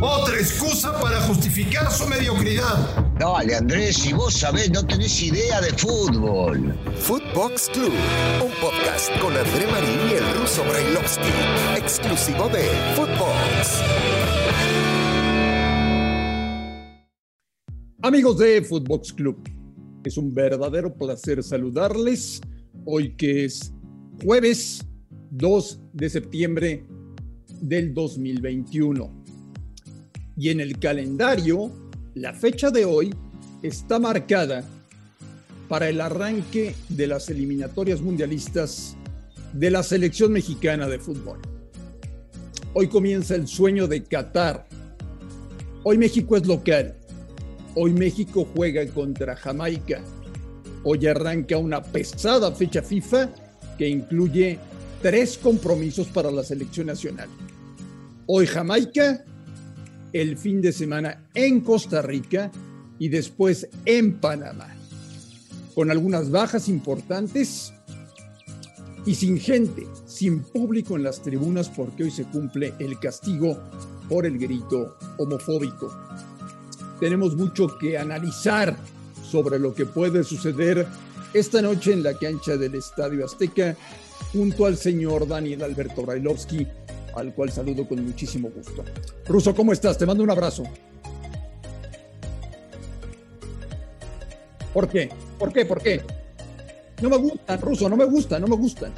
Otra 0.00 0.36
excusa 0.38 0.98
para 1.00 1.20
justificar 1.22 1.90
su 1.92 2.06
mediocridad. 2.08 2.96
Dale, 3.18 3.56
Andrés, 3.56 3.96
si 3.96 4.12
vos 4.14 4.32
sabés, 4.32 4.70
no 4.70 4.86
tenés 4.86 5.22
idea 5.22 5.60
de 5.60 5.70
fútbol. 5.72 6.74
Footbox 6.96 7.68
Club, 7.68 7.92
un 8.42 8.50
podcast 8.60 9.10
con 9.20 9.36
André 9.36 9.66
Marín 9.66 10.00
y 10.10 10.14
el 10.14 10.40
ruso 10.40 10.64
Brailovsky, 10.64 11.28
exclusivo 11.76 12.48
de 12.48 12.64
Footbox. 12.94 13.82
Amigos 18.02 18.38
de 18.38 18.62
Footbox 18.62 19.12
Club, 19.12 19.36
es 20.04 20.16
un 20.16 20.32
verdadero 20.32 20.94
placer 20.94 21.42
saludarles 21.42 22.40
hoy 22.86 23.14
que 23.14 23.44
es 23.44 23.74
jueves 24.24 24.86
2 25.32 25.80
de 25.92 26.08
septiembre 26.08 26.86
del 27.60 27.92
2021. 27.92 29.25
Y 30.36 30.50
en 30.50 30.60
el 30.60 30.78
calendario, 30.78 31.70
la 32.14 32.34
fecha 32.34 32.70
de 32.70 32.84
hoy 32.84 33.14
está 33.62 33.98
marcada 33.98 34.64
para 35.68 35.88
el 35.88 36.00
arranque 36.00 36.74
de 36.88 37.06
las 37.06 37.28
eliminatorias 37.30 38.00
mundialistas 38.00 38.96
de 39.52 39.70
la 39.70 39.82
selección 39.82 40.32
mexicana 40.32 40.86
de 40.88 40.98
fútbol. 40.98 41.40
Hoy 42.74 42.88
comienza 42.88 43.34
el 43.34 43.48
sueño 43.48 43.86
de 43.86 44.04
Qatar. 44.04 44.66
Hoy 45.82 45.96
México 45.96 46.36
es 46.36 46.46
local. 46.46 46.94
Hoy 47.74 47.94
México 47.94 48.46
juega 48.54 48.86
contra 48.88 49.34
Jamaica. 49.36 50.02
Hoy 50.84 51.06
arranca 51.06 51.56
una 51.56 51.82
pesada 51.82 52.52
fecha 52.52 52.82
FIFA 52.82 53.30
que 53.78 53.88
incluye 53.88 54.58
tres 55.00 55.38
compromisos 55.38 56.06
para 56.08 56.30
la 56.30 56.44
selección 56.44 56.88
nacional. 56.88 57.28
Hoy 58.26 58.46
Jamaica, 58.46 59.24
el 60.20 60.36
fin 60.36 60.60
de 60.60 60.72
semana 60.72 61.28
en 61.34 61.60
Costa 61.60 62.02
Rica 62.02 62.50
y 62.98 63.08
después 63.08 63.68
en 63.84 64.18
Panamá. 64.18 64.74
Con 65.74 65.90
algunas 65.90 66.30
bajas 66.30 66.68
importantes 66.68 67.72
y 69.04 69.14
sin 69.14 69.38
gente, 69.38 69.86
sin 70.06 70.42
público 70.42 70.96
en 70.96 71.02
las 71.02 71.22
tribunas 71.22 71.68
porque 71.68 72.04
hoy 72.04 72.10
se 72.10 72.24
cumple 72.24 72.74
el 72.78 72.98
castigo 72.98 73.58
por 74.08 74.26
el 74.26 74.38
grito 74.38 74.96
homofóbico. 75.18 75.92
Tenemos 76.98 77.36
mucho 77.36 77.76
que 77.78 77.98
analizar 77.98 78.76
sobre 79.22 79.58
lo 79.58 79.74
que 79.74 79.84
puede 79.84 80.24
suceder 80.24 80.86
esta 81.34 81.60
noche 81.60 81.92
en 81.92 82.02
la 82.02 82.14
cancha 82.14 82.56
del 82.56 82.76
Estadio 82.76 83.24
Azteca 83.24 83.76
junto 84.32 84.64
al 84.66 84.76
señor 84.76 85.28
Daniel 85.28 85.62
Alberto 85.62 86.02
Brailovsky, 86.02 86.66
al 87.16 87.34
cual 87.34 87.50
saludo 87.50 87.88
con 87.88 88.04
muchísimo 88.04 88.50
gusto. 88.50 88.84
Ruso, 89.26 89.54
¿cómo 89.54 89.72
estás? 89.72 89.98
Te 89.98 90.06
mando 90.06 90.22
un 90.22 90.30
abrazo. 90.30 90.64
¿Por 94.72 94.88
qué? 94.88 95.08
¿Por 95.38 95.52
qué? 95.52 95.64
¿Por 95.64 95.82
qué? 95.82 96.02
No 97.00 97.08
me 97.08 97.16
gustan, 97.16 97.60
Ruso, 97.60 97.88
no 97.88 97.96
me 97.96 98.04
gustan, 98.04 98.42
no 98.42 98.48
me 98.48 98.56
gustan. 98.56 98.92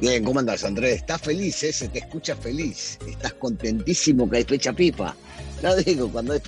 Bien, 0.00 0.22
¿cómo 0.24 0.40
andás, 0.40 0.64
Andrés? 0.64 0.96
Estás 0.96 1.22
feliz, 1.22 1.62
¿eh? 1.62 1.72
Se 1.72 1.88
te 1.88 2.00
escucha 2.00 2.36
feliz. 2.36 2.98
Estás 3.08 3.32
contentísimo 3.34 4.28
que 4.28 4.38
hay 4.38 4.44
fecha 4.44 4.72
pipa. 4.72 5.16
Lo 5.62 5.74
digo, 5.76 6.10
cuando 6.10 6.34
es... 6.34 6.42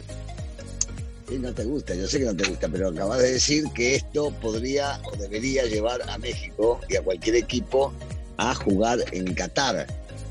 Sí, 1.29 1.39
no 1.39 1.53
te 1.53 1.65
gusta, 1.65 1.95
yo 1.95 2.07
sé 2.07 2.21
que 2.21 2.27
no 2.27 2.37
te 2.37 2.49
gusta, 2.49 2.69
pero 2.69 2.89
acabas 2.89 3.21
de 3.21 3.33
decir 3.33 3.65
que 3.75 3.97
esto 3.97 4.31
podría 4.41 5.01
o 5.05 5.17
debería 5.17 5.65
llevar 5.65 6.01
a 6.09 6.19
México 6.19 6.81
y 6.89 6.97
a 6.97 7.03
cualquier 7.03 7.37
equipo 7.37 7.93
a 8.37 8.55
jugar 8.55 8.99
en 9.13 9.35
Qatar. 9.35 9.87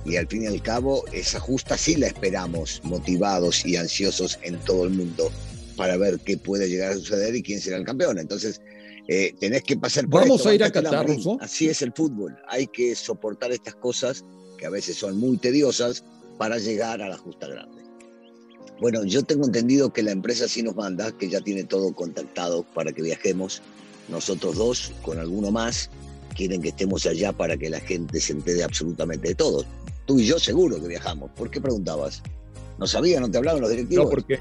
Y 0.06 0.18
al 0.18 0.28
fin 0.28 0.44
y 0.44 0.48
al 0.48 0.62
cabo, 0.62 1.04
esa 1.12 1.40
justa 1.40 1.78
sí 1.78 1.96
la 1.96 2.08
esperamos, 2.08 2.80
motivados 2.84 3.66
y 3.66 3.76
ansiosos 3.76 4.38
en 4.44 4.60
todo 4.60 4.86
el 4.86 4.92
mundo 4.92 5.32
para 5.76 5.98
ver 5.98 6.20
qué 6.20 6.38
puede 6.38 6.70
llegar 6.70 6.92
a 6.92 6.96
suceder 6.96 7.36
y 7.36 7.42
quién 7.42 7.60
será 7.60 7.78
el 7.78 7.86
campeón. 7.86 8.20
Entonces, 8.20 8.62
eh, 9.08 9.36
tenés 9.40 9.64
que 9.64 9.78
pasar 9.78 10.08
por 10.08 10.22
Vamos 10.22 10.42
esto, 10.42 10.50
a 10.50 10.56
ir 10.56 10.64
a 10.64 10.72
Qatar. 10.72 11.08
Así 11.40 11.68
es 11.68 11.82
el 11.82 11.92
fútbol. 11.92 12.38
Hay 12.48 12.68
que 12.68 12.96
soportar 12.96 13.52
estas 13.52 13.76
cosas 13.76 14.24
que 14.58 14.66
a 14.66 14.70
veces 14.70 14.96
son 14.96 15.18
muy 15.18 15.38
tediosas 15.38 16.04
para 16.38 16.58
llegar 16.58 17.02
a 17.02 17.10
la 17.10 17.18
justa 17.18 17.48
grande. 17.48 17.84
Bueno, 18.80 19.06
yo 19.06 19.24
tengo 19.24 19.46
entendido 19.46 19.94
que 19.94 20.04
la 20.04 20.12
empresa 20.12 20.48
sí 20.48 20.62
nos 20.62 20.76
manda, 20.76 21.12
que 21.18 21.30
ya 21.30 21.40
tiene 21.42 21.64
todo 21.64 21.94
contactado 21.94 22.64
para 22.74 22.92
que 22.92 23.02
viajemos. 23.02 23.62
Nosotros 24.10 24.58
dos, 24.58 24.92
con 25.02 25.18
alguno 25.18 25.50
más, 25.50 25.90
quieren 26.36 26.62
que 26.62 26.70
estemos 26.70 27.06
allá 27.06 27.32
para 27.32 27.58
que 27.58 27.70
la 27.70 27.80
gente 27.80 28.20
se 28.20 28.34
entere 28.34 28.64
absolutamente 28.64 29.30
de 29.30 29.36
todo. 29.36 29.66
Tú 30.06 30.20
y 30.20 30.26
yo 30.26 30.40
seguro 30.40 30.80
que 30.82 30.88
viajamos. 30.88 31.32
¿Por 31.32 31.50
qué 31.50 31.60
preguntabas? 31.60 32.22
¿No 32.78 32.86
sabía? 32.88 33.20
¿No 33.20 33.30
te 33.30 33.38
hablaban 33.38 33.62
los 33.62 33.70
directivos? 33.70 34.06
No, 34.06 34.10
porque 34.12 34.40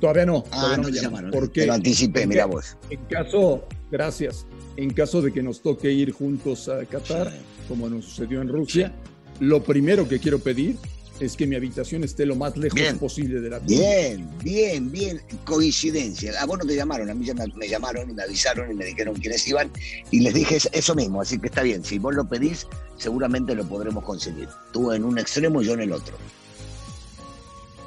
todavía 0.00 0.26
no. 0.26 0.44
Ah, 0.50 0.56
todavía 0.60 0.76
no 0.76 0.82
te 0.84 0.92
llaman. 0.92 1.02
llamaron. 1.02 1.30
Porque 1.32 1.60
Te 1.62 1.66
lo 1.66 1.72
anticipé, 1.74 2.26
mira 2.26 2.46
vos. 2.46 2.76
En 2.90 3.00
caso, 3.06 3.64
gracias, 3.90 4.46
en 4.76 4.90
caso 4.90 5.20
de 5.22 5.32
que 5.32 5.42
nos 5.42 5.60
toque 5.60 5.90
ir 5.90 6.12
juntos 6.12 6.68
a 6.68 6.84
Qatar, 6.84 7.30
Sí. 7.32 7.38
como 7.68 7.88
nos 7.88 8.04
sucedió 8.04 8.40
en 8.42 8.48
Rusia, 8.48 8.92
lo 9.40 9.62
primero 9.62 10.08
que 10.08 10.18
quiero 10.18 10.38
pedir 10.38 10.76
es 11.20 11.36
que 11.36 11.46
mi 11.46 11.56
habitación 11.56 12.04
esté 12.04 12.24
lo 12.26 12.36
más 12.36 12.56
lejos 12.56 12.74
Bien. 12.78 12.98
posible 12.98 13.40
de 13.40 13.50
la 13.50 13.58
Bien, 13.58 14.28
bien, 14.42 14.90
bien. 14.90 15.20
Coincidencia. 15.44 16.32
A 16.40 16.46
vos 16.46 16.58
no 16.58 16.64
te 16.64 16.76
llamaron, 16.76 17.10
a 17.10 17.14
mí 17.14 17.26
ya 17.26 17.34
me, 17.34 17.46
me 17.56 17.68
llamaron 17.68 18.08
y 18.10 18.14
me 18.14 18.22
avisaron 18.22 18.70
y 18.70 18.74
me 18.74 18.84
dijeron 18.84 19.14
quiénes 19.16 19.46
iban 19.48 19.70
y 20.10 20.20
les 20.20 20.32
dije 20.34 20.56
es- 20.56 20.68
eso 20.72 20.94
mismo, 20.94 21.20
así 21.20 21.38
que 21.38 21.48
está 21.48 21.62
bien. 21.62 21.84
Si 21.84 21.98
vos 21.98 22.14
lo 22.14 22.24
pedís, 22.28 22.66
seguramente 22.96 23.54
lo 23.54 23.64
podremos 23.64 24.04
conseguir. 24.04 24.48
Tú 24.72 24.92
en 24.92 25.04
un 25.04 25.18
extremo 25.18 25.60
y 25.62 25.66
yo 25.66 25.74
en 25.74 25.80
el 25.80 25.92
otro. 25.92 26.16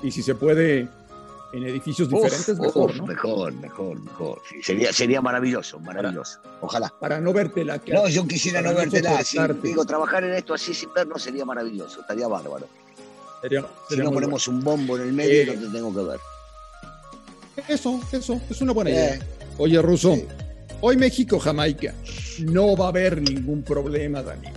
Y 0.03 0.11
si 0.11 0.21
se 0.23 0.35
puede 0.35 0.87
en 1.53 1.63
edificios 1.63 2.07
Uf, 2.11 2.23
diferentes, 2.23 2.59
mejor, 2.59 2.91
uf, 2.91 2.97
¿no? 2.97 3.05
Mejor, 3.07 3.53
mejor, 3.53 3.99
mejor. 4.01 4.41
Sí, 4.49 4.55
sería, 4.63 4.93
sería 4.93 5.21
maravilloso, 5.21 5.79
maravilloso. 5.79 6.39
Ojalá. 6.61 6.93
Para 6.99 7.19
no 7.19 7.33
verte 7.33 7.63
la 7.65 7.77
cara. 7.79 8.01
No, 8.01 8.07
yo 8.07 8.25
quisiera 8.25 8.61
no 8.61 8.73
vértela. 8.73 9.21
Soportarte. 9.23 9.67
digo, 9.67 9.85
trabajar 9.85 10.23
en 10.23 10.33
esto 10.33 10.53
así 10.53 10.73
sin 10.73 10.93
vernos 10.93 11.21
sería 11.21 11.43
maravilloso, 11.45 12.01
estaría 12.01 12.27
bárbaro. 12.27 12.67
Sería- 13.41 13.65
Si 13.89 13.97
no 13.97 14.11
ponemos 14.11 14.47
un 14.47 14.61
bombo 14.63 14.95
en 14.97 15.03
el 15.03 15.13
medio, 15.13 15.41
Eh, 15.53 15.55
no 15.57 15.67
te 15.67 15.73
tengo 15.77 15.93
que 15.95 16.09
ver. 16.11 16.19
Eso, 17.67 17.99
eso, 18.11 18.39
es 18.49 18.61
una 18.61 18.73
buena 18.73 18.91
Eh, 18.91 18.93
idea. 18.93 19.19
Oye, 19.57 19.81
Ruso, 19.81 20.15
Sí. 20.15 20.25
hoy 20.81 20.97
México-Jamaica. 20.97 21.93
No 22.39 22.75
va 22.75 22.85
a 22.85 22.89
haber 22.89 23.21
ningún 23.21 23.61
problema, 23.63 24.21
Dani. 24.23 24.47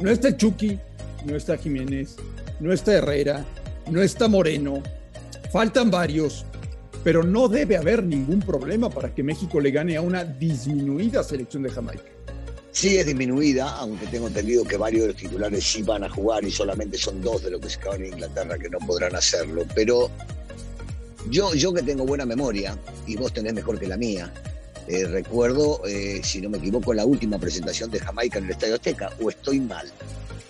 No 0.00 0.10
está 0.10 0.36
Chucky, 0.36 0.78
no 1.24 1.36
está 1.36 1.56
Jiménez, 1.56 2.16
no 2.60 2.72
está 2.72 2.92
Herrera, 2.94 3.44
no 3.90 4.00
está 4.02 4.28
Moreno. 4.28 4.82
Faltan 5.52 5.90
varios, 5.90 6.44
pero 7.02 7.22
no 7.22 7.48
debe 7.48 7.76
haber 7.76 8.02
ningún 8.02 8.40
problema 8.40 8.90
para 8.90 9.14
que 9.14 9.22
México 9.22 9.60
le 9.60 9.70
gane 9.70 9.96
a 9.96 10.00
una 10.02 10.24
disminuida 10.24 11.22
selección 11.22 11.62
de 11.62 11.70
Jamaica. 11.70 12.04
Sí 12.76 12.98
es 12.98 13.06
disminuida, 13.06 13.70
aunque 13.78 14.06
tengo 14.08 14.26
entendido 14.26 14.62
que 14.62 14.76
varios 14.76 15.04
de 15.04 15.08
los 15.08 15.16
titulares 15.16 15.64
sí 15.64 15.82
van 15.82 16.04
a 16.04 16.10
jugar 16.10 16.44
y 16.44 16.50
solamente 16.50 16.98
son 16.98 17.22
dos 17.22 17.42
de 17.42 17.52
los 17.52 17.62
que 17.62 17.70
se 17.70 17.78
quedaron 17.78 18.04
en 18.04 18.12
Inglaterra 18.12 18.58
que 18.58 18.68
no 18.68 18.78
podrán 18.80 19.16
hacerlo. 19.16 19.64
Pero 19.74 20.10
yo, 21.30 21.54
yo 21.54 21.72
que 21.72 21.82
tengo 21.82 22.04
buena 22.04 22.26
memoria, 22.26 22.78
y 23.06 23.16
vos 23.16 23.32
tenés 23.32 23.54
mejor 23.54 23.80
que 23.80 23.86
la 23.86 23.96
mía, 23.96 24.30
eh, 24.88 25.06
recuerdo, 25.06 25.80
eh, 25.86 26.20
si 26.22 26.42
no 26.42 26.50
me 26.50 26.58
equivoco, 26.58 26.92
la 26.92 27.06
última 27.06 27.38
presentación 27.38 27.90
de 27.90 27.98
Jamaica 27.98 28.40
en 28.40 28.44
el 28.44 28.50
Estadio 28.50 28.74
Azteca, 28.74 29.10
o 29.22 29.30
estoy 29.30 29.58
mal. 29.58 29.90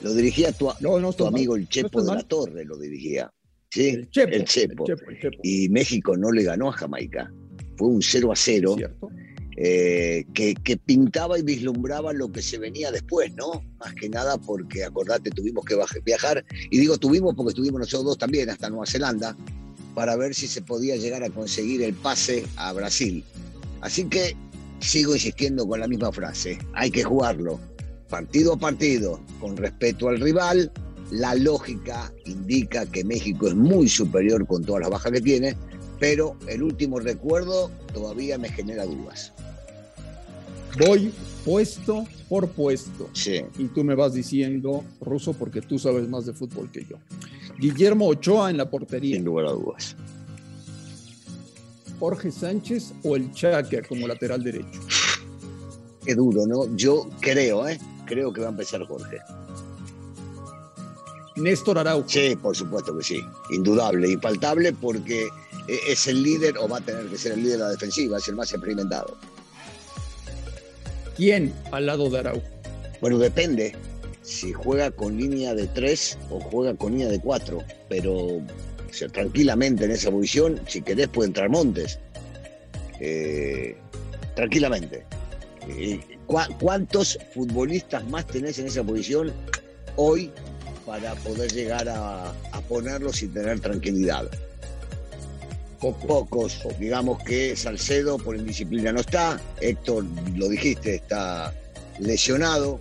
Lo 0.00 0.12
dirigía 0.12 0.50
tu, 0.50 0.68
No, 0.80 0.98
no 0.98 1.12
tu 1.12 1.28
amigo 1.28 1.54
el 1.54 1.68
Chepo 1.68 2.00
de 2.00 2.08
mal. 2.08 2.16
la 2.16 2.22
Torre, 2.24 2.64
lo 2.64 2.76
dirigía. 2.76 3.32
¿sí? 3.70 3.90
El 3.90 4.10
Chepo, 4.10 4.32
el 4.34 4.44
Chepo. 4.44 4.84
el 4.84 4.96
Chepo, 4.96 5.10
el 5.12 5.20
Chepo. 5.20 5.38
Y 5.44 5.68
México 5.68 6.16
no 6.16 6.32
le 6.32 6.42
ganó 6.42 6.70
a 6.70 6.72
Jamaica. 6.72 7.32
Fue 7.76 7.86
un 7.86 8.02
0 8.02 8.32
a 8.32 8.36
0 8.36 8.74
¿Cierto? 8.76 9.10
Eh, 9.56 10.24
que, 10.34 10.54
que 10.54 10.76
pintaba 10.76 11.38
y 11.38 11.42
vislumbraba 11.42 12.12
lo 12.12 12.30
que 12.30 12.42
se 12.42 12.58
venía 12.58 12.90
después, 12.90 13.34
¿no? 13.34 13.62
Más 13.78 13.94
que 13.94 14.08
nada 14.08 14.36
porque, 14.38 14.84
acordate, 14.84 15.30
tuvimos 15.30 15.64
que 15.64 15.76
viajar, 16.04 16.44
y 16.70 16.78
digo 16.78 16.98
tuvimos 16.98 17.34
porque 17.34 17.50
estuvimos 17.50 17.80
nosotros 17.80 18.04
dos 18.04 18.18
también 18.18 18.50
hasta 18.50 18.68
Nueva 18.68 18.86
Zelanda, 18.86 19.36
para 19.94 20.14
ver 20.16 20.34
si 20.34 20.46
se 20.46 20.60
podía 20.60 20.96
llegar 20.96 21.24
a 21.24 21.30
conseguir 21.30 21.82
el 21.82 21.94
pase 21.94 22.44
a 22.56 22.72
Brasil. 22.72 23.24
Así 23.80 24.04
que 24.04 24.36
sigo 24.80 25.14
insistiendo 25.14 25.66
con 25.66 25.80
la 25.80 25.88
misma 25.88 26.12
frase, 26.12 26.58
hay 26.74 26.90
que 26.90 27.02
jugarlo 27.02 27.58
partido 28.08 28.54
a 28.54 28.56
partido, 28.58 29.20
con 29.40 29.56
respeto 29.56 30.08
al 30.08 30.20
rival. 30.20 30.70
La 31.10 31.34
lógica 31.34 32.12
indica 32.24 32.84
que 32.86 33.04
México 33.04 33.48
es 33.48 33.54
muy 33.54 33.88
superior 33.88 34.46
con 34.46 34.64
todas 34.64 34.82
las 34.82 34.90
bajas 34.90 35.12
que 35.12 35.20
tiene, 35.20 35.56
pero 35.98 36.36
el 36.48 36.62
último 36.62 36.98
recuerdo 36.98 37.70
todavía 37.92 38.38
me 38.38 38.48
genera 38.48 38.84
dudas. 38.84 39.32
Voy 40.78 41.12
puesto 41.44 42.06
por 42.28 42.48
puesto. 42.48 43.08
Sí. 43.12 43.42
Y 43.58 43.66
tú 43.66 43.84
me 43.84 43.94
vas 43.94 44.12
diciendo, 44.12 44.84
Ruso, 45.00 45.32
porque 45.32 45.62
tú 45.62 45.78
sabes 45.78 46.08
más 46.08 46.26
de 46.26 46.32
fútbol 46.32 46.70
que 46.70 46.84
yo. 46.84 46.96
Guillermo 47.58 48.08
Ochoa 48.08 48.50
en 48.50 48.58
la 48.58 48.68
portería. 48.68 49.16
Sin 49.16 49.24
lugar 49.24 49.46
a 49.46 49.52
dudas. 49.52 49.96
Jorge 51.98 52.30
Sánchez 52.30 52.92
o 53.02 53.16
el 53.16 53.32
Chaca 53.32 53.82
como 53.82 54.06
lateral 54.06 54.42
derecho. 54.42 54.80
Qué 56.04 56.14
duro, 56.14 56.46
¿no? 56.46 56.76
Yo 56.76 57.08
creo, 57.20 57.66
¿eh? 57.66 57.78
Creo 58.04 58.32
que 58.32 58.40
va 58.40 58.48
a 58.48 58.50
empezar 58.50 58.86
Jorge. 58.86 59.18
Néstor 61.36 61.78
Araujo. 61.78 62.08
Sí, 62.08 62.36
por 62.36 62.56
supuesto 62.56 62.96
que 62.96 63.04
sí. 63.04 63.20
Indudable, 63.50 64.10
infaltable, 64.10 64.72
porque 64.72 65.24
eh, 65.68 65.78
es 65.88 66.06
el 66.06 66.22
líder, 66.22 66.56
o 66.58 66.68
va 66.68 66.78
a 66.78 66.80
tener 66.80 67.06
que 67.06 67.18
ser 67.18 67.32
el 67.32 67.42
líder 67.42 67.58
de 67.58 67.64
la 67.64 67.70
defensiva, 67.70 68.18
es 68.18 68.28
el 68.28 68.36
más 68.36 68.52
experimentado. 68.52 69.16
¿Quién 71.16 71.52
al 71.72 71.86
lado 71.86 72.08
de 72.10 72.18
Araujo? 72.18 72.42
Bueno, 73.00 73.18
depende 73.18 73.74
si 74.22 74.52
juega 74.52 74.90
con 74.90 75.16
línea 75.16 75.54
de 75.54 75.66
tres 75.68 76.18
o 76.30 76.40
juega 76.40 76.74
con 76.74 76.92
línea 76.92 77.08
de 77.08 77.20
cuatro, 77.20 77.62
pero 77.88 78.14
o 78.92 79.08
tranquilamente 79.12 79.84
en 79.84 79.90
esa 79.92 80.10
posición, 80.10 80.60
si 80.66 80.82
querés 80.82 81.08
puede 81.08 81.28
entrar 81.28 81.48
Montes. 81.48 81.98
Eh, 83.00 83.76
tranquilamente. 84.34 85.04
Eh, 85.68 86.00
¿cu- 86.26 86.38
¿Cuántos 86.60 87.18
futbolistas 87.34 88.04
más 88.08 88.26
tenés 88.26 88.58
en 88.58 88.66
esa 88.66 88.82
posición 88.82 89.32
hoy 89.96 90.30
para 90.84 91.14
poder 91.16 91.52
llegar 91.52 91.88
a, 91.88 92.30
a 92.30 92.60
ponerlos 92.68 93.22
y 93.22 93.28
tener 93.28 93.60
tranquilidad? 93.60 94.28
Poco. 95.92 96.06
Pocos, 96.06 96.60
digamos 96.78 97.22
que 97.22 97.56
Salcedo 97.56 98.18
por 98.18 98.36
indisciplina 98.36 98.92
no 98.92 99.00
está, 99.00 99.40
Héctor, 99.60 100.04
lo 100.34 100.48
dijiste, 100.48 100.96
está 100.96 101.52
lesionado, 101.98 102.80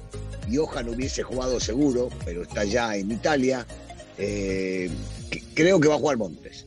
Johan 0.53 0.89
hubiese 0.89 1.23
jugado 1.23 1.59
seguro, 1.59 2.09
pero 2.23 2.43
está 2.43 2.63
ya 2.63 2.95
en 2.95 3.11
Italia. 3.11 3.65
Eh, 4.17 4.89
que- 5.29 5.41
creo 5.53 5.79
que 5.79 5.87
va 5.87 5.95
a 5.95 5.99
jugar 5.99 6.17
Montes. 6.17 6.65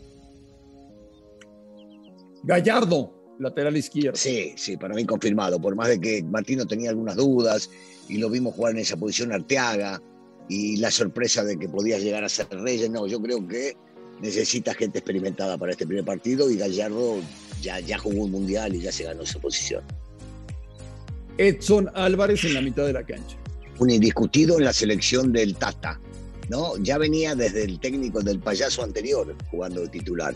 Gallardo, 2.43 3.13
lateral 3.39 3.77
izquierdo. 3.77 4.17
Sí, 4.17 4.53
sí, 4.57 4.77
para 4.77 4.95
mí 4.95 5.05
confirmado, 5.05 5.61
por 5.61 5.75
más 5.75 5.89
de 5.89 6.01
que 6.01 6.23
Martino 6.23 6.67
tenía 6.67 6.91
algunas 6.91 7.17
dudas 7.17 7.71
y 8.09 8.19
lo 8.19 8.31
vimos 8.31 8.55
jugar 8.55 8.73
en 8.73 8.81
esa 8.81 8.97
posición 8.97 9.33
Arteaga 9.33 10.01
y 10.49 10.77
la 10.79 10.91
sorpresa 10.91 11.45
de 11.45 11.59
que 11.59 11.69
podía 11.69 11.99
llegar 11.99 12.25
a 12.25 12.29
ser 12.29 12.49
Reyes, 12.51 12.91
no, 12.91 13.07
yo 13.07 13.21
creo 13.21 13.47
que 13.47 13.77
necesita 14.21 14.75
gente 14.75 14.99
experimentada 14.99 15.57
para 15.57 15.73
este 15.73 15.87
primer 15.87 16.05
partido 16.05 16.51
y 16.51 16.57
Gallardo 16.57 17.21
ya, 17.63 17.81
ya 17.81 17.99
jugó 17.99 18.25
un 18.25 18.31
mundial 18.31 18.75
y 18.75 18.81
ya 18.81 18.93
se 18.93 19.05
ganó 19.05 19.23
esa 19.23 19.39
posición. 19.39 19.83
Edson 21.37 21.89
Álvarez 21.95 22.45
en 22.45 22.55
la 22.55 22.61
mitad 22.61 22.85
de 22.87 22.93
la 22.93 23.05
cancha. 23.05 23.37
un 23.79 23.91
indiscutido 23.91 24.59
en 24.59 24.65
la 24.65 24.73
selección 24.73 25.33
del 25.33 25.55
Tata, 25.55 26.01
¿no? 26.49 26.77
Ya 26.79 26.99
venía 26.99 27.37
desde 27.37 27.63
el 27.63 27.79
técnico 27.79 28.21
del 28.21 28.41
payaso 28.41 28.83
anterior 28.83 29.37
jugando 29.51 29.83
de 29.83 29.89
titular. 29.89 30.35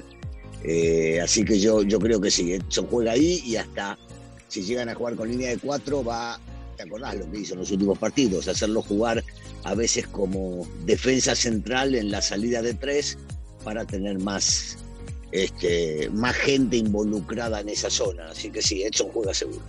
Eh, 0.63 1.21
así 1.21 1.45
que 1.45 1.59
yo, 1.59 1.83
yo 1.83 1.99
creo 1.99 2.21
que 2.21 2.31
sí, 2.31 2.53
Edson 2.53 2.87
juega 2.87 3.13
ahí 3.13 3.43
y 3.45 3.57
hasta 3.57 3.99
si 4.47 4.63
llegan 4.63 4.89
a 4.89 4.95
jugar 4.95 5.17
con 5.17 5.29
línea 5.29 5.51
de 5.51 5.59
cuatro 5.59 6.05
va, 6.05 6.39
¿te 6.77 6.85
acordás 6.85 7.17
lo 7.17 7.29
que 7.33 7.41
hizo 7.41 7.55
en 7.55 7.61
los 7.61 7.71
últimos 7.73 7.99
partidos? 7.99 8.47
Hacerlo 8.47 8.83
jugar 8.83 9.25
a 9.65 9.75
veces 9.75 10.07
como 10.07 10.69
defensa 10.85 11.35
central 11.35 11.97
en 11.97 12.13
la 12.13 12.23
salida 12.23 12.63
de 12.63 12.75
tres 12.75 13.19
para 13.65 13.85
tener 13.85 14.19
más, 14.19 14.77
este, 15.31 16.09
más 16.13 16.35
gente 16.37 16.77
involucrada 16.77 17.61
en 17.61 17.69
esa 17.69 17.91
zona. 17.91 18.31
Así 18.31 18.51
que 18.51 18.63
sí, 18.63 18.83
Edson 18.83 19.09
juega 19.13 19.33
seguro. 19.35 19.61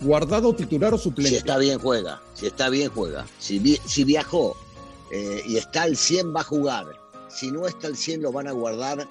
Guardado 0.00 0.54
titular 0.54 0.94
o 0.94 0.98
suplente. 0.98 1.30
Si 1.30 1.36
está 1.36 1.58
bien, 1.58 1.78
juega. 1.78 2.20
Si 2.34 2.46
está 2.46 2.68
bien, 2.70 2.90
juega. 2.90 3.26
Si, 3.38 3.58
vi- 3.58 3.80
si 3.84 4.04
viajó 4.04 4.56
eh, 5.12 5.42
y 5.46 5.56
está 5.58 5.82
al 5.82 5.96
100, 5.96 6.34
va 6.34 6.40
a 6.40 6.44
jugar. 6.44 6.86
Si 7.28 7.50
no 7.50 7.66
está 7.66 7.86
al 7.88 7.96
100, 7.96 8.22
lo 8.22 8.32
van 8.32 8.48
a 8.48 8.52
guardar 8.52 9.06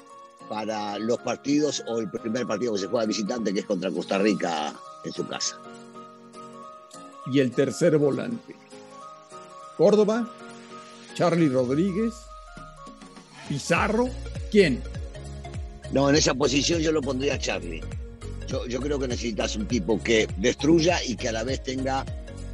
para 0.49 0.97
los 0.97 1.19
partidos 1.19 1.83
o 1.87 1.99
el 1.99 2.09
primer 2.09 2.47
partido 2.47 2.73
que 2.73 2.79
se 2.79 2.87
juega 2.87 3.05
visitante, 3.05 3.53
que 3.53 3.59
es 3.59 3.65
contra 3.67 3.91
Costa 3.91 4.17
Rica 4.17 4.73
en 5.05 5.13
su 5.13 5.27
casa. 5.27 5.59
Y 7.31 7.39
el 7.39 7.51
tercer 7.51 7.95
volante. 7.99 8.55
Córdoba, 9.77 10.27
Charlie 11.13 11.49
Rodríguez, 11.49 12.13
Pizarro. 13.49 14.09
¿Quién? 14.51 14.81
No, 15.91 16.09
en 16.09 16.15
esa 16.15 16.33
posición 16.33 16.81
yo 16.81 16.91
lo 16.91 17.01
pondría 17.01 17.33
a 17.33 17.39
Charlie. 17.39 17.81
Yo, 18.47 18.65
yo 18.67 18.79
creo 18.79 18.99
que 18.99 19.07
necesitas 19.07 19.55
un 19.55 19.67
tipo 19.67 20.01
que 20.01 20.27
destruya 20.37 21.03
y 21.03 21.15
que 21.15 21.29
a 21.29 21.31
la 21.31 21.43
vez 21.43 21.61
tenga 21.63 22.05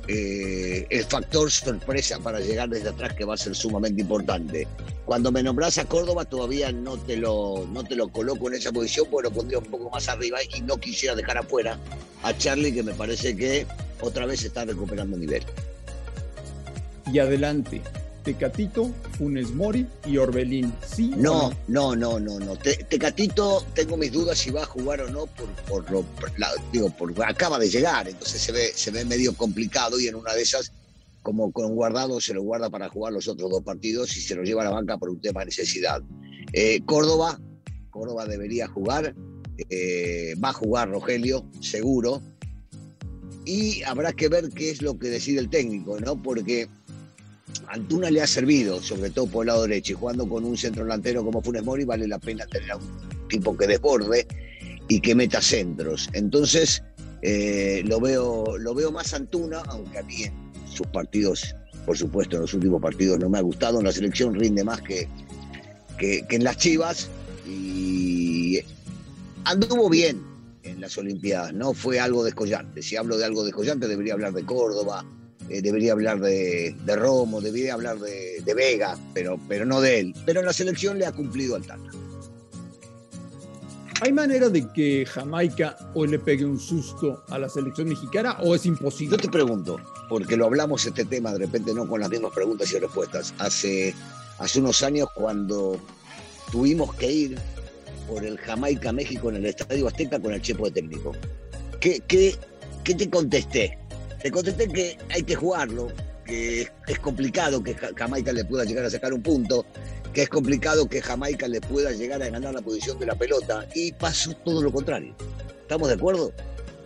eh, 0.07 0.85
el 0.89 1.03
factor 1.05 1.49
sorpresa 1.49 2.19
para 2.19 2.39
llegar 2.39 2.69
desde 2.69 2.89
atrás, 2.89 3.13
que 3.13 3.25
va 3.25 3.33
a 3.33 3.37
ser 3.37 3.55
sumamente 3.55 4.01
importante. 4.01 4.67
Cuando 5.03 5.31
me 5.31 5.41
nombras 5.41 5.77
a 5.77 5.85
Córdoba, 5.85 6.25
todavía 6.25 6.71
no 6.71 6.97
te 6.97 7.17
lo, 7.17 7.67
no 7.71 7.83
te 7.83 7.95
lo 7.95 8.07
coloco 8.09 8.47
en 8.47 8.55
esa 8.55 8.71
posición, 8.71 9.07
porque 9.09 9.29
lo 9.29 9.35
pondría 9.35 9.59
un 9.59 9.65
poco 9.65 9.89
más 9.89 10.07
arriba 10.07 10.39
y 10.55 10.61
no 10.61 10.77
quisiera 10.77 11.15
dejar 11.15 11.39
afuera 11.39 11.79
a 12.23 12.37
Charlie, 12.37 12.73
que 12.73 12.83
me 12.83 12.93
parece 12.93 13.35
que 13.35 13.65
otra 14.01 14.25
vez 14.25 14.43
está 14.43 14.65
recuperando 14.65 15.17
nivel. 15.17 15.43
Y 17.11 17.19
adelante. 17.19 17.81
Tecatito, 18.25 18.91
Funes 19.17 19.51
Mori 19.53 19.85
y 20.05 20.17
Orbelín. 20.17 20.73
¿Sí 20.85 21.11
No, 21.15 21.51
no, 21.67 21.95
no, 21.95 22.19
no, 22.19 22.39
no. 22.39 22.57
Te- 22.57 22.83
Tecatito, 22.89 23.63
tengo 23.75 23.95
mis 23.97 24.11
dudas 24.11 24.37
si 24.39 24.49
va 24.49 24.63
a 24.63 24.65
jugar 24.65 24.99
o 25.01 25.09
no 25.09 25.27
por, 25.27 25.47
por 25.67 25.91
lo, 25.91 26.01
por 26.01 26.37
la- 26.39 26.49
digo, 26.73 26.89
por 26.89 27.13
acaba 27.23 27.59
de 27.59 27.69
llegar, 27.69 28.07
entonces 28.09 28.41
se 28.41 28.51
ve, 28.51 28.71
se 28.75 28.89
ve 28.91 29.05
medio 29.05 29.33
complicado 29.35 29.99
y 29.99 30.07
en 30.07 30.15
una 30.15 30.33
de 30.33 30.41
esas, 30.41 30.71
como 31.21 31.51
con 31.51 31.75
guardado, 31.75 32.19
se 32.19 32.33
lo 32.33 32.41
guarda 32.43 32.69
para 32.69 32.89
jugar 32.89 33.13
los 33.13 33.27
otros 33.27 33.49
dos 33.51 33.61
partidos 33.63 34.17
y 34.17 34.21
se 34.21 34.35
lo 34.35 34.43
lleva 34.43 34.63
a 34.63 34.65
la 34.65 34.71
banca 34.71 34.97
por 34.97 35.09
un 35.09 35.21
tema 35.21 35.41
de 35.41 35.45
necesidad. 35.47 36.01
Eh, 36.51 36.81
Córdoba, 36.85 37.39
Córdoba 37.91 38.25
debería 38.25 38.67
jugar, 38.67 39.15
eh, 39.69 40.33
va 40.43 40.49
a 40.49 40.53
jugar 40.53 40.89
Rogelio, 40.89 41.45
seguro, 41.61 42.21
y 43.45 43.83
habrá 43.83 44.11
que 44.13 44.27
ver 44.27 44.49
qué 44.49 44.71
es 44.71 44.81
lo 44.81 44.97
que 44.97 45.09
decide 45.09 45.39
el 45.39 45.49
técnico, 45.49 45.99
¿no? 45.99 46.21
Porque 46.21 46.67
Antuna 47.67 48.09
le 48.11 48.21
ha 48.21 48.27
servido, 48.27 48.81
sobre 48.81 49.09
todo 49.09 49.27
por 49.27 49.43
el 49.43 49.47
lado 49.47 49.63
derecho, 49.63 49.93
y 49.93 49.95
jugando 49.95 50.27
con 50.27 50.43
un 50.45 50.57
centro 50.57 50.83
delantero 50.83 51.23
como 51.23 51.41
Funes 51.41 51.63
Mori, 51.63 51.85
vale 51.85 52.07
la 52.07 52.19
pena 52.19 52.45
tener 52.47 52.71
a 52.71 52.77
un 52.77 53.27
tipo 53.27 53.55
que 53.57 53.67
desborde 53.67 54.27
y 54.87 54.99
que 54.99 55.15
meta 55.15 55.41
centros. 55.41 56.09
Entonces, 56.13 56.83
eh, 57.21 57.81
lo, 57.85 57.99
veo, 57.99 58.57
lo 58.57 58.75
veo 58.75 58.91
más 58.91 59.13
Antuna, 59.13 59.63
aunque 59.67 59.97
a 59.97 60.03
mí 60.03 60.23
en 60.23 60.33
sus 60.71 60.87
partidos, 60.87 61.55
por 61.85 61.97
supuesto, 61.97 62.35
en 62.35 62.43
los 62.43 62.53
últimos 62.53 62.81
partidos 62.81 63.19
no 63.19 63.29
me 63.29 63.37
ha 63.37 63.41
gustado. 63.41 63.79
En 63.79 63.85
la 63.85 63.91
selección 63.91 64.35
rinde 64.35 64.63
más 64.63 64.81
que, 64.81 65.07
que, 65.97 66.25
en 66.29 66.43
las 66.43 66.57
Chivas 66.57 67.09
y 67.47 68.59
anduvo 69.45 69.89
bien 69.89 70.21
en 70.63 70.81
las 70.81 70.97
Olimpiadas, 70.97 71.53
no 71.53 71.73
fue 71.73 71.99
algo 71.99 72.23
descollante. 72.23 72.81
Si 72.81 72.95
hablo 72.95 73.17
de 73.17 73.25
algo 73.25 73.43
descollante, 73.43 73.87
debería 73.87 74.13
hablar 74.13 74.33
de 74.33 74.43
Córdoba, 74.43 75.05
eh, 75.49 75.61
debería 75.61 75.93
hablar 75.93 76.19
de, 76.19 76.75
de 76.85 76.95
Romo, 76.95 77.41
debería 77.41 77.73
hablar 77.73 77.99
de, 77.99 78.41
de 78.43 78.53
Vega, 78.53 78.97
pero, 79.13 79.39
pero 79.47 79.65
no 79.65 79.81
de 79.81 79.99
él. 79.99 80.15
Pero 80.25 80.39
en 80.39 80.45
la 80.45 80.53
selección 80.53 80.97
le 80.97 81.05
ha 81.05 81.11
cumplido 81.11 81.55
al 81.55 81.65
Tata. 81.65 81.91
¿Hay 84.01 84.11
manera 84.11 84.49
de 84.49 84.67
que 84.73 85.05
Jamaica 85.05 85.77
hoy 85.93 86.09
le 86.09 86.19
pegue 86.19 86.43
un 86.43 86.59
susto 86.59 87.23
a 87.29 87.39
la 87.39 87.47
selección 87.47 87.87
mexicana 87.87 88.37
o 88.41 88.53
es 88.53 88.65
imposible? 88.65 89.15
Yo 89.15 89.21
te 89.21 89.29
pregunto, 89.29 89.79
porque 90.09 90.35
lo 90.35 90.45
hablamos 90.45 90.85
este 90.85 91.05
tema 91.05 91.31
de 91.31 91.39
repente 91.39 91.73
no 91.73 91.87
con 91.87 92.01
las 92.01 92.09
mismas 92.09 92.33
preguntas 92.33 92.71
y 92.73 92.79
respuestas. 92.79 93.33
Hace, 93.37 93.95
hace 94.39 94.59
unos 94.59 94.83
años 94.83 95.07
cuando 95.15 95.79
tuvimos 96.51 96.93
que 96.95 97.09
ir 97.09 97.39
por 98.09 98.25
el 98.25 98.37
Jamaica-México 98.37 99.29
en 99.29 99.37
el 99.37 99.45
Estadio 99.45 99.87
Azteca 99.87 100.19
con 100.19 100.33
el 100.33 100.41
Chepo 100.41 100.65
de 100.65 100.71
técnico. 100.71 101.13
¿Qué, 101.79 102.01
qué, 102.05 102.35
qué 102.83 102.95
te 102.95 103.09
contesté? 103.09 103.77
Te 104.25 104.31
contesté 104.31 104.67
que 104.67 104.97
hay 105.13 105.21
que 105.21 105.35
jugarlo, 105.35 105.89
que 106.25 106.67
es 106.87 106.99
complicado 106.99 107.61
que 107.61 107.75
Ja- 107.75 107.91
Jamaica 107.95 108.33
le 108.33 108.43
pueda 108.43 108.63
llegar 108.65 108.83
a 108.83 108.89
sacar 108.89 109.13
un 109.13 109.21
punto, 109.21 109.67
que 110.13 110.23
es 110.23 110.29
complicado 110.29 110.89
que 110.89 110.99
Jamaica 110.99 111.47
le 111.47 111.61
pueda 111.61 111.91
llegar 111.91 112.23
a 112.23 112.29
ganar 112.29 112.51
la 112.55 112.61
posición 112.63 112.97
de 112.97 113.05
la 113.05 113.13
pelota 113.13 113.67
y 113.75 113.91
pasó 113.91 114.33
todo 114.37 114.63
lo 114.63 114.71
contrario. 114.71 115.13
¿Estamos 115.61 115.89
de 115.89 115.93
acuerdo? 115.93 116.31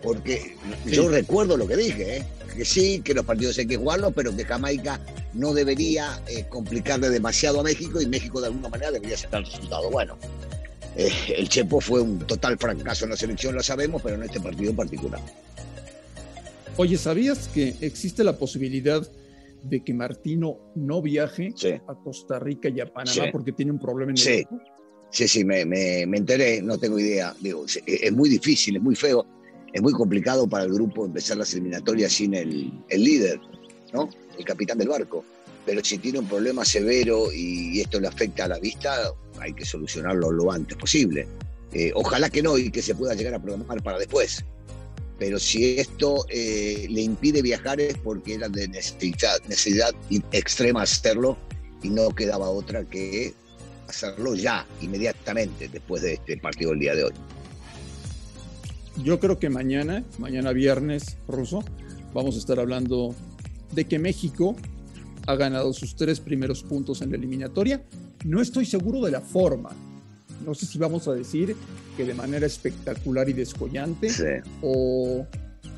Porque 0.02 0.54
yo 0.84 1.08
recuerdo 1.08 1.56
lo 1.56 1.66
que 1.66 1.76
dije, 1.78 2.18
¿eh? 2.18 2.26
que 2.54 2.66
sí, 2.66 3.00
que 3.02 3.14
los 3.14 3.24
partidos 3.24 3.56
hay 3.56 3.66
que 3.66 3.78
jugarlos, 3.78 4.12
pero 4.14 4.36
que 4.36 4.44
Jamaica 4.44 5.00
no 5.32 5.54
debería 5.54 6.20
eh, 6.26 6.44
complicarle 6.46 7.08
demasiado 7.08 7.60
a 7.60 7.62
México 7.62 8.02
y 8.02 8.06
México 8.06 8.42
de 8.42 8.48
alguna 8.48 8.68
manera 8.68 8.90
debería 8.92 9.16
sacar 9.16 9.40
el 9.40 9.46
resultado. 9.46 9.88
Bueno, 9.88 10.18
eh, 10.94 11.10
el 11.38 11.48
Chepo 11.48 11.80
fue 11.80 12.02
un 12.02 12.18
total 12.18 12.58
fracaso 12.58 13.04
en 13.06 13.12
la 13.12 13.16
selección, 13.16 13.54
lo 13.54 13.62
sabemos, 13.62 14.02
pero 14.02 14.16
en 14.16 14.24
este 14.24 14.40
partido 14.40 14.68
en 14.72 14.76
particular. 14.76 15.20
Oye, 16.76 16.96
¿sabías 16.96 17.48
que 17.48 17.74
existe 17.80 18.24
la 18.24 18.38
posibilidad 18.38 19.06
de 19.62 19.84
que 19.84 19.92
Martino 19.92 20.58
no 20.74 21.02
viaje 21.02 21.52
a 21.86 21.94
Costa 21.94 22.38
Rica 22.38 22.68
y 22.68 22.80
a 22.80 22.92
Panamá 22.92 23.24
porque 23.32 23.52
tiene 23.52 23.72
un 23.72 23.78
problema 23.78 24.12
en 24.12 24.18
el 24.18 24.22
sí. 24.22 24.46
Sí, 25.10 25.26
sí, 25.26 25.44
me, 25.44 25.64
me, 25.64 26.02
enteré, 26.02 26.62
no 26.62 26.78
tengo 26.78 26.98
idea. 26.98 27.34
Digo, 27.40 27.66
es 27.66 28.12
muy 28.12 28.28
difícil, 28.28 28.76
es 28.76 28.82
muy 28.82 28.94
feo, 28.94 29.26
es 29.72 29.82
muy 29.82 29.92
complicado 29.92 30.48
para 30.48 30.64
el 30.64 30.72
grupo 30.72 31.04
empezar 31.04 31.36
las 31.36 31.52
eliminatorias 31.52 32.12
sin 32.12 32.34
el, 32.34 32.72
el 32.88 33.04
líder, 33.04 33.40
¿no? 33.92 34.08
El 34.38 34.44
capitán 34.44 34.78
del 34.78 34.88
barco. 34.88 35.24
Pero 35.66 35.84
si 35.84 35.98
tiene 35.98 36.20
un 36.20 36.28
problema 36.28 36.64
severo 36.64 37.32
y 37.32 37.80
esto 37.80 37.98
le 37.98 38.06
afecta 38.06 38.44
a 38.44 38.48
la 38.48 38.58
vista, 38.60 39.12
hay 39.40 39.52
que 39.52 39.64
solucionarlo 39.64 40.30
lo 40.30 40.52
antes 40.52 40.76
posible. 40.76 41.26
Eh, 41.72 41.90
ojalá 41.94 42.30
que 42.30 42.42
no 42.42 42.56
y 42.56 42.70
que 42.70 42.80
se 42.80 42.94
pueda 42.94 43.14
llegar 43.14 43.34
a 43.34 43.42
programar 43.42 43.82
para 43.82 43.98
después 43.98 44.44
pero 45.20 45.38
si 45.38 45.78
esto 45.78 46.24
eh, 46.30 46.86
le 46.88 47.02
impide 47.02 47.42
viajar 47.42 47.78
es 47.78 47.96
porque 47.98 48.34
era 48.34 48.48
de 48.48 48.66
necesidad, 48.68 49.38
necesidad 49.46 49.94
extrema 50.32 50.82
hacerlo 50.82 51.36
y 51.82 51.90
no 51.90 52.08
quedaba 52.08 52.48
otra 52.48 52.84
que 52.84 53.34
hacerlo 53.86 54.34
ya, 54.34 54.66
inmediatamente, 54.80 55.68
después 55.68 56.00
de 56.00 56.14
este 56.14 56.38
partido 56.38 56.70
del 56.70 56.80
día 56.80 56.94
de 56.94 57.04
hoy. 57.04 57.12
Yo 59.04 59.20
creo 59.20 59.38
que 59.38 59.50
mañana, 59.50 60.02
mañana 60.18 60.52
viernes, 60.52 61.18
Ruso, 61.28 61.62
vamos 62.14 62.36
a 62.36 62.38
estar 62.38 62.58
hablando 62.58 63.14
de 63.72 63.84
que 63.84 63.98
México 63.98 64.56
ha 65.26 65.34
ganado 65.34 65.74
sus 65.74 65.96
tres 65.96 66.18
primeros 66.18 66.62
puntos 66.62 67.02
en 67.02 67.10
la 67.10 67.18
eliminatoria. 67.18 67.84
No 68.24 68.40
estoy 68.40 68.64
seguro 68.64 69.04
de 69.04 69.10
la 69.10 69.20
forma, 69.20 69.76
no 70.44 70.54
sé 70.54 70.66
si 70.66 70.78
vamos 70.78 71.08
a 71.08 71.12
decir 71.12 71.56
que 71.96 72.04
de 72.04 72.14
manera 72.14 72.46
espectacular 72.46 73.28
y 73.28 73.32
descollante 73.32 74.10
o 74.62 75.26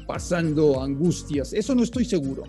pasando 0.07 0.83
angustias, 0.83 1.53
eso 1.53 1.75
no 1.75 1.83
estoy 1.83 2.05
seguro. 2.05 2.45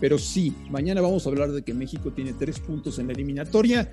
Pero 0.00 0.18
sí, 0.18 0.54
mañana 0.70 1.00
vamos 1.00 1.26
a 1.26 1.30
hablar 1.30 1.50
de 1.50 1.62
que 1.62 1.74
México 1.74 2.12
tiene 2.12 2.32
tres 2.32 2.60
puntos 2.60 2.98
en 2.98 3.08
la 3.08 3.12
eliminatoria 3.12 3.92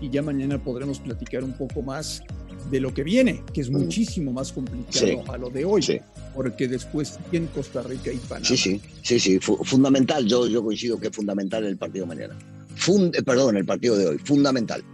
y 0.00 0.10
ya 0.10 0.22
mañana 0.22 0.62
podremos 0.62 1.00
platicar 1.00 1.42
un 1.42 1.56
poco 1.56 1.82
más 1.82 2.22
de 2.70 2.80
lo 2.80 2.92
que 2.92 3.02
viene, 3.02 3.42
que 3.52 3.60
es 3.60 3.70
mm. 3.70 3.76
muchísimo 3.76 4.32
más 4.32 4.52
complicado 4.52 5.32
a 5.32 5.38
lo 5.38 5.50
de 5.50 5.64
hoy, 5.64 6.00
porque 6.34 6.68
después 6.68 7.18
tiene 7.30 7.46
Costa 7.46 7.82
Rica 7.82 8.12
y 8.12 8.16
Panamá. 8.16 8.44
Sí, 8.44 8.56
sí, 8.56 8.80
sí, 9.02 9.20
sí, 9.20 9.38
fundamental, 9.38 10.26
yo, 10.26 10.46
yo 10.46 10.62
coincido 10.62 10.98
que 10.98 11.08
es 11.08 11.16
fundamental 11.16 11.64
el 11.64 11.76
partido 11.76 12.06
mañana. 12.06 12.36
Fund, 12.74 13.14
perdón, 13.24 13.56
el 13.56 13.64
partido 13.64 13.96
de 13.96 14.06
hoy, 14.06 14.18
fundamental. 14.18 14.84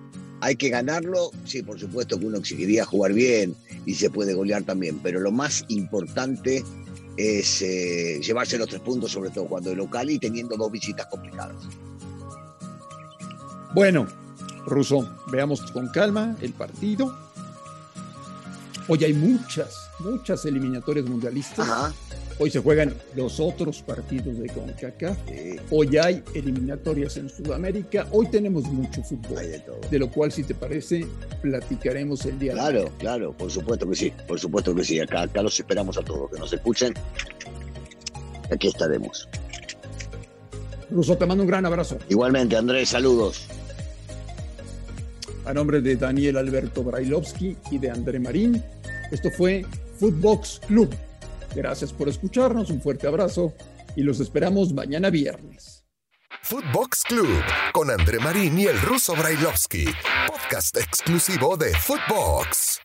Hay 0.45 0.57
que 0.57 0.71
ganarlo, 0.71 1.31
sí, 1.45 1.63
por 1.63 1.79
supuesto 1.79 2.19
que 2.19 2.27
uno 2.27 2.39
exigiría 2.39 2.85
jugar 2.85 3.13
bien 3.13 3.55
y 3.87 3.95
se 3.95 4.11
puede 4.11 4.35
golear 4.35 4.65
también, 4.65 4.99
pero 5.01 5.21
lo 5.21 5.31
más 5.31 5.65
importante 5.69 6.65
es 7.17 7.63
eh, 7.63 8.21
llevarse 8.21 8.59
los 8.59 8.69
tres 8.69 8.81
puntos, 8.81 9.13
sobre 9.13 9.31
todo 9.31 9.47
cuando 9.47 9.71
es 9.71 9.77
local 9.77 10.11
y 10.11 10.19
teniendo 10.19 10.57
dos 10.57 10.73
visitas 10.73 11.07
complicadas. 11.07 11.55
Bueno, 13.73 14.09
Russo, 14.67 15.09
veamos 15.31 15.63
con 15.71 15.89
calma 15.91 16.37
el 16.41 16.53
partido. 16.53 17.17
Hoy 18.89 19.05
hay 19.05 19.15
muchas, 19.15 19.91
muchas 20.01 20.45
eliminatorias 20.45 21.07
mundialistas. 21.07 21.69
Ajá. 21.69 21.95
Hoy 22.43 22.51
se 22.51 22.59
juegan 22.59 22.93
los 23.15 23.39
otros 23.39 23.83
partidos 23.83 24.37
de 24.37 24.49
CONCACAF. 24.49 25.17
Hoy 25.71 25.97
hay 25.97 26.25
eliminatorias 26.35 27.17
en 27.17 27.29
Sudamérica. 27.29 28.09
Hoy 28.11 28.27
tenemos 28.27 28.65
mucho 28.65 29.01
fútbol. 29.05 29.45
De, 29.89 29.99
lo 30.01 30.11
cual, 30.11 30.33
si 30.33 30.43
te 30.43 30.53
parece, 30.53 31.07
platicaremos 31.41 32.27
el 32.27 32.41
día 32.41 32.55
Claro, 32.55 32.91
claro, 32.99 33.33
por 33.33 33.49
supuesto 33.49 33.89
que 33.89 33.95
sí. 33.95 34.13
Por 34.27 34.41
supuesto 34.41 34.75
que 34.75 34.83
sí. 34.83 34.99
Acá, 34.99 35.23
acá 35.23 35.41
los 35.41 35.57
esperamos 35.57 35.97
a 35.97 36.03
todos. 36.03 36.33
Que 36.33 36.41
nos 36.41 36.53
escuchen. 36.53 36.95
Aquí 38.51 38.67
estaremos. 38.67 39.29
Ruso, 40.91 41.17
te 41.17 41.25
mando 41.27 41.45
un 41.45 41.49
gran 41.49 41.65
abrazo. 41.65 41.97
Igualmente, 42.09 42.57
Andrés, 42.57 42.89
saludos. 42.89 43.47
A 45.45 45.55
nombre 45.55 45.81
de 45.81 45.95
Daniel 45.95 46.39
Alberto 46.39 46.83
Brailovsky 46.83 47.57
y 47.71 47.79
de 47.79 47.89
André 47.89 48.19
Marín, 48.19 48.61
esto 49.13 49.31
fue 49.31 49.65
Footbox 50.01 50.61
Club. 50.67 50.93
Gracias 51.54 51.92
por 51.92 52.09
escucharnos, 52.09 52.71
un 52.71 52.80
fuerte 52.80 53.06
abrazo 53.06 53.52
y 53.97 54.02
los 54.02 54.21
esperamos 54.21 54.73
mañana 54.73 55.11
viernes. 55.11 55.85
Footbox 56.42 57.04
Club 57.04 57.42
con 57.73 57.90
André 57.90 58.18
Marín 58.18 58.59
y 58.59 58.66
el 58.66 58.80
ruso 58.80 59.14
Brailovsky, 59.14 59.85
podcast 60.26 60.76
exclusivo 60.76 61.56
de 61.56 61.73
Footbox. 61.75 62.80